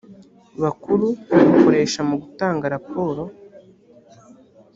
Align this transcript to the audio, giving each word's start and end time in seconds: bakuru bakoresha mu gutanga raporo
bakuru 0.63 1.07
bakoresha 1.37 1.99
mu 2.09 2.15
gutanga 2.21 2.65
raporo 2.75 3.23